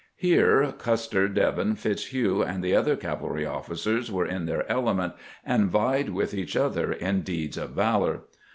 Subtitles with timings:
[0.15, 5.13] Here Custer, Devin, Fitzhugh, and the other cavalry leaders were in their element,
[5.45, 8.21] and vied with each other in deeds of valor.